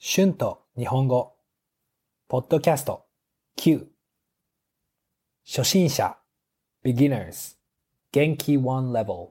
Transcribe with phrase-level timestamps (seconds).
[0.00, 1.34] 春と日本語、
[2.28, 3.06] ポッドキャスト。
[3.56, 3.88] Q
[5.46, 6.18] 初心者。
[6.84, 7.56] Beginners
[8.12, 8.58] 元気。
[8.58, 9.30] One level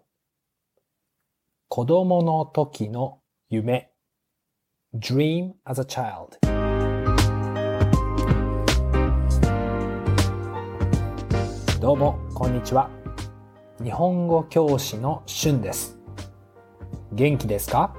[1.67, 3.91] 子供の時の夢。
[4.95, 6.39] Dream as a child
[11.79, 12.89] どうもこんにちは。
[13.83, 15.99] 日本語教師の春です。
[17.11, 17.95] 元気ですか？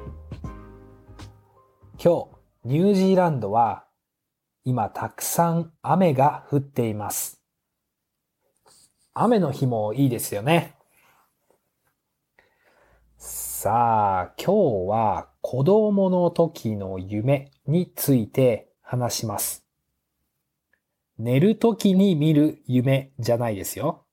[2.02, 2.33] 今日
[2.66, 3.84] ニュージーランドは
[4.64, 7.42] 今たくさん雨が降っています。
[9.12, 10.74] 雨の日もいいですよね。
[13.18, 19.66] さあ、今日は子供の時の夢について話します。
[21.18, 24.06] 寝る時に見る夢じゃないですよ。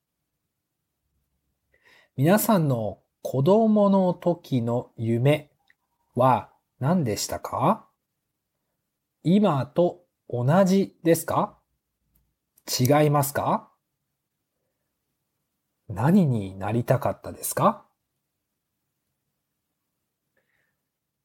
[2.17, 5.51] 皆さんの子供の時の夢
[6.15, 6.49] は
[6.81, 7.87] 何でしたか？
[9.23, 11.59] 今と同じですか？
[12.67, 13.69] 違いますか？
[15.87, 17.85] 何になりたかったですか？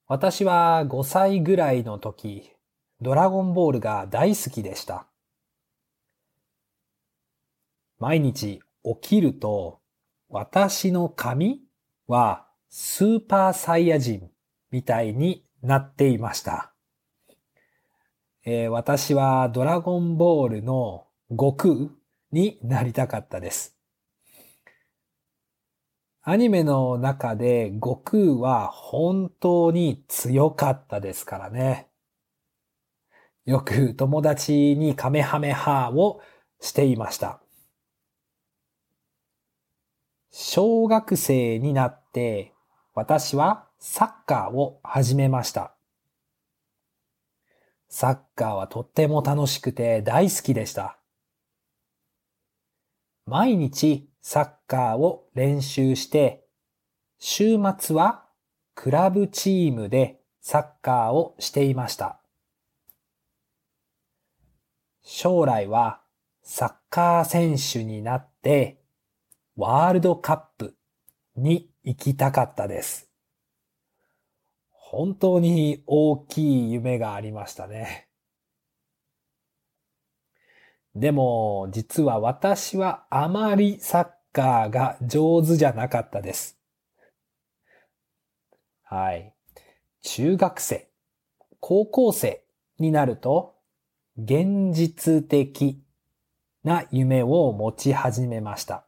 [0.06, 2.53] 私は5歳ぐらいの時、
[3.00, 5.06] ドラゴンボールが大好きでした。
[7.98, 9.81] 毎日起きると、
[10.28, 11.62] 私の髪
[12.06, 14.31] はスーパーサイヤ人
[14.70, 16.75] みたいになっていました。
[18.48, 21.75] えー、私はドラゴンボールの悟空
[22.30, 23.77] になりたかったです。
[26.22, 31.88] アニメの中で悟空は本当に強かったですからね。
[33.47, 36.20] よく友達にカメハメハを
[36.60, 37.41] していました。
[40.31, 42.53] 小学生になって
[42.94, 45.75] 私はサッカーを始めました。
[47.98, 50.98] サッカーはとっても楽しくて大好きでした。
[53.25, 56.44] 毎日サッカーを練習して、
[57.19, 58.26] 週末は
[58.75, 62.20] クラブチームでサッカーをしていました。
[65.03, 66.03] 将来は
[66.43, 68.78] サッカー選手になって
[69.56, 70.76] ワールドカップ
[71.34, 73.06] に行きたかったです。
[74.88, 78.06] 本当に大きい夢がありましたね。
[80.94, 86.56] でも、実は私はあまりサッカーが上手じゃなかったです。
[88.84, 89.34] はい。
[90.02, 90.88] 中学生、
[91.58, 92.44] 高校生
[92.78, 93.56] になると、
[94.16, 95.82] 現実的
[96.62, 98.86] な夢を持ち始めました。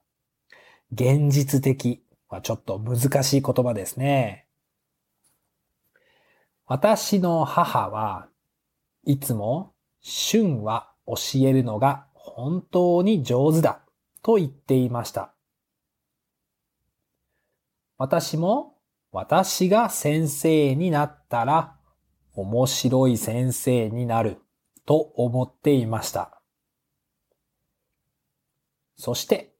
[0.92, 4.47] 現実的はちょっと難しい言葉ですね。
[6.70, 8.28] 私の母は
[9.06, 11.14] いつも、春は教
[11.46, 13.80] えるのが本当に上手だ
[14.22, 15.32] と言っていました。
[17.96, 18.74] 私も
[19.12, 21.74] 私が先生になったら
[22.34, 24.36] 面白い先生になる
[24.84, 26.38] と思っていました。
[28.94, 29.54] そして、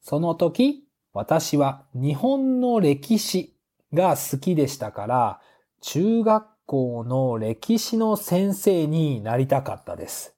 [0.00, 3.56] その時、私は日本の歴史
[3.92, 5.40] が好きでしたから、
[5.80, 10.34] 中学校の歴史の先生になりたかったです。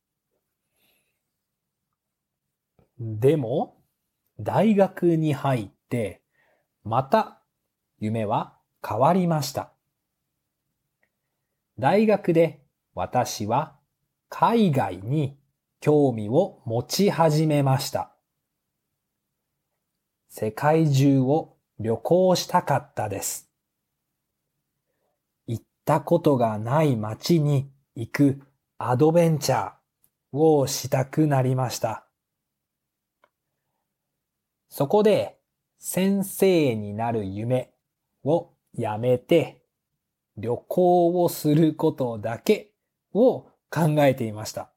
[2.98, 3.82] でも、
[4.40, 6.22] 大学に入って、
[6.82, 7.40] また
[7.98, 9.72] 夢は変わりました。
[11.78, 12.62] 大学で
[12.94, 13.76] 私は
[14.28, 15.36] 海外に
[15.80, 18.12] 興味を持ち始めました。
[20.28, 23.53] 世界中を旅行したかったです。
[25.84, 28.40] ったことがない街に行く
[28.78, 32.06] アドベンチャーをしたくなりました。
[34.70, 35.36] そこで
[35.78, 37.70] 先生になる夢
[38.24, 39.62] をやめて
[40.38, 42.72] 旅行をすることだけ
[43.12, 44.70] を考えていました。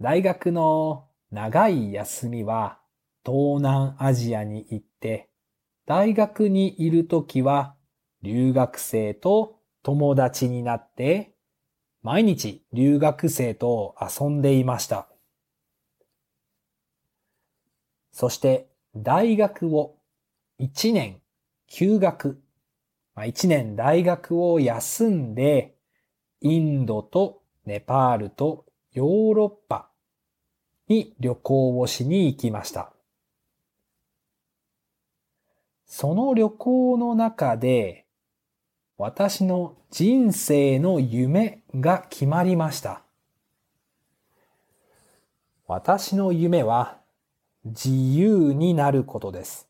[0.00, 2.78] 大学の長い休みは
[3.26, 5.30] 東南アジアに行って
[5.84, 7.74] 大学にいるときは
[8.24, 11.34] 留学生と友達になって、
[12.02, 15.08] 毎日留学生と遊んでいました。
[18.12, 18.66] そして
[18.96, 19.96] 大学を
[20.58, 21.20] 1年
[21.66, 22.40] 休学、
[23.16, 25.74] 1年大学を休んで、
[26.40, 29.90] インドとネパールとヨーロッパ
[30.88, 32.94] に旅行をしに行きました。
[35.84, 38.03] その旅行の中で
[38.96, 43.02] 私の人生の夢が決まりました。
[45.66, 47.00] 私の夢は
[47.64, 49.68] 自由になることです。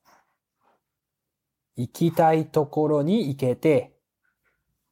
[1.76, 3.94] 行きたいところに行けて、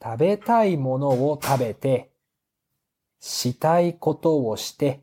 [0.02, 2.10] 食べたいものを食べて、
[3.20, 5.02] したいことをして、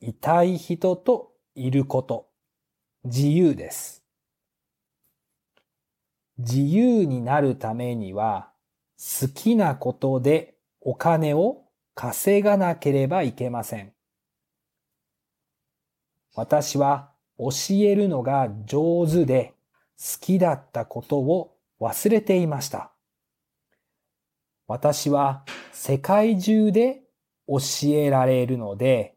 [0.00, 2.28] いたい人といること、
[3.04, 4.04] 自由です。
[6.38, 8.50] 自由になるためには、
[8.96, 11.64] 好きなことでお金を
[11.94, 13.92] 稼がなければいけません。
[16.34, 19.54] 私は教えるのが上手で
[19.98, 22.92] 好きだったことを忘れていました。
[24.68, 27.02] 私は世界中で
[27.48, 27.58] 教
[27.88, 29.16] えられるので、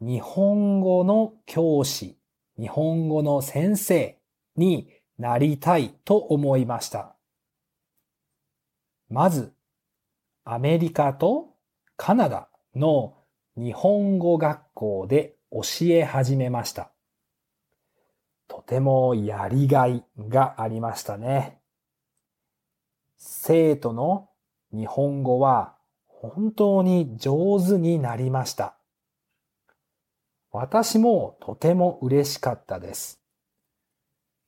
[0.00, 2.18] 日本語の教師、
[2.58, 4.18] 日本語の先生
[4.56, 7.14] になりたいと思いました。
[9.08, 9.54] まず、
[10.44, 11.54] アメリカと
[11.96, 13.14] カナダの
[13.56, 16.90] 日本語学校で教え始めました。
[18.48, 21.58] とてもやりがいがありましたね。
[23.16, 24.28] 生徒の
[24.72, 25.74] 日本語は
[26.06, 28.76] 本当に上手になりました。
[30.52, 33.20] 私もとても嬉しかったです。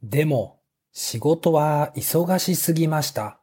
[0.02, 0.57] でも
[1.00, 3.38] 仕事は忙しすぎました。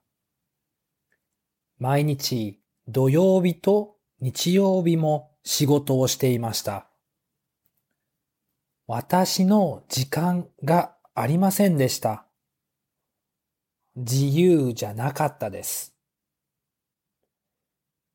[1.79, 2.59] 毎日
[2.89, 6.89] 土曜日と日曜日も仕事をしていました。
[8.87, 12.25] 私の時間がありませんでした。
[13.95, 15.95] 自由じゃなかったです。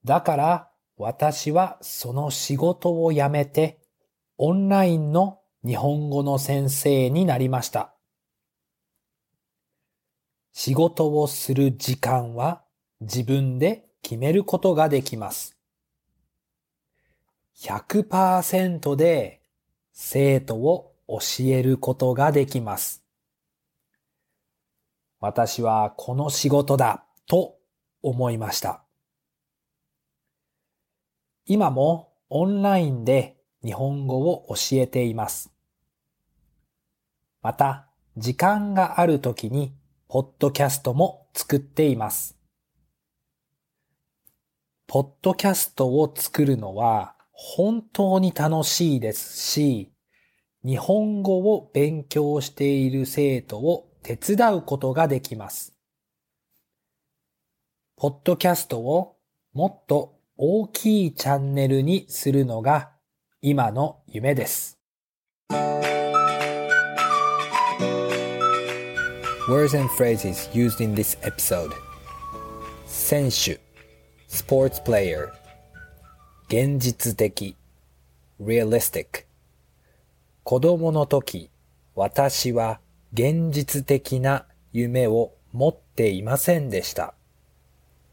[0.04, 3.80] だから私はその仕事を辞めて
[4.36, 7.94] オンラインの日本語の先生になりました。
[10.52, 12.62] 仕事をする時間は
[13.00, 15.56] 自分で決めることができます。
[17.58, 19.42] 100%で
[19.92, 23.04] 生徒を教えることができます。
[25.20, 27.58] 私はこの仕事だと
[28.02, 28.82] 思いました。
[31.44, 35.52] 今もオンラインで日本語を教えています。
[37.42, 39.74] また、時間があるときに、
[40.12, 42.36] ポッドキャストも作っています。
[44.88, 49.92] ポッドキャストを作るのは本当に楽しいですし、
[50.64, 55.76] 日本語を勉強している生徒を手伝うことができます。
[57.94, 59.14] ポッドキャストを
[59.52, 62.90] もっと大きいチャンネルにするのが
[63.42, 64.80] 今の夢です。
[69.50, 71.72] Words and phrases used in this episode
[72.86, 73.58] 選手
[74.28, 75.32] Sports player
[76.48, 77.56] 現実的
[78.40, 79.24] Realistic
[80.44, 81.50] 子供の時、
[81.96, 82.78] 私は
[83.12, 87.14] 現実的な夢を持っていませんでした。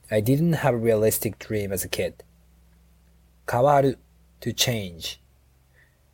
[0.10, 2.16] I didn't have a realistic dream as a kid.
[3.48, 4.00] 変わる
[4.40, 5.20] to change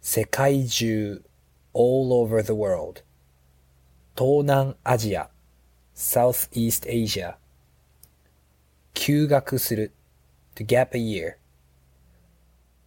[0.01, 1.23] 世界中
[1.73, 3.03] all over the world
[4.15, 5.31] 東南アジア
[5.95, 7.35] Southeast Asia
[8.93, 9.91] 休学する
[10.55, 11.37] to gap a year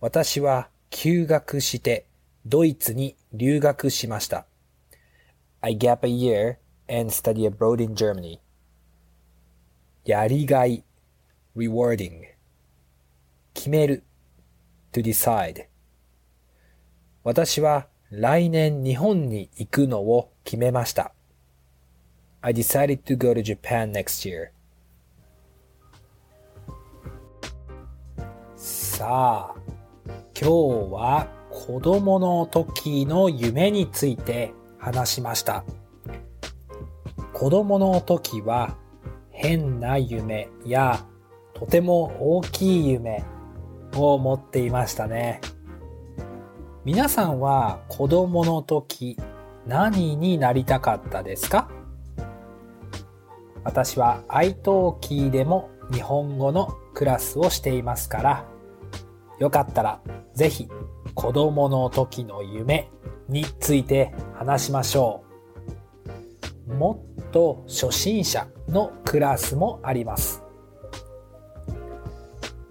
[0.00, 2.06] 私は休学して
[2.47, 4.47] ドイツに留学しました。
[5.61, 8.38] I gap a year and study abroad in Germany.
[10.04, 10.85] やりがい
[11.56, 12.21] rewarding
[13.52, 14.04] 決める
[14.92, 15.66] to decide
[17.25, 21.15] 私は来年日本に行くのを決めました。
[22.46, 24.50] I decided to go to Japan next year.
[28.54, 29.54] さあ、
[30.40, 35.64] 今日は子供の時の夢について話しました。
[37.32, 38.76] 子供の時は
[39.32, 41.04] 変な夢や
[41.52, 43.24] とても大きい夢
[43.96, 45.40] を持っていましたね。
[46.84, 49.18] 皆さんは子供の時
[49.66, 51.68] 何になりたかったですか？
[53.66, 58.49] 私は愛登記でも日本語のクラスをしていますから、
[59.40, 60.00] よかったら
[60.35, 60.68] ぜひ
[61.14, 62.88] 子供の時の夢
[63.28, 65.25] について話しましょ
[66.68, 66.75] う。
[66.75, 70.44] もっと初心者のクラスもあります。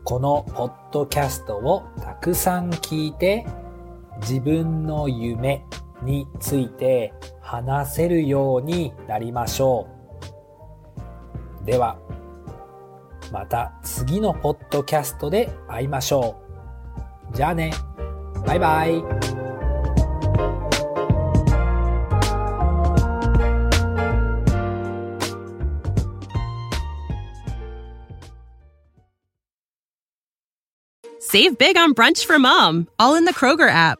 [0.05, 3.45] このポッドキャストをたくさん聞いて
[4.21, 5.61] 自分の夢
[6.03, 9.94] について話せるようになりましょう。
[11.65, 11.97] では、
[13.31, 16.39] また次のポッドキャストで会いましょ
[17.33, 17.35] う。
[17.35, 17.73] じゃあね。
[18.45, 19.03] バイバイ。
[31.19, 33.99] Save big on brunch for mom, all in the Kroger app.